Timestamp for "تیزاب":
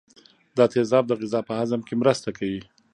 0.73-1.03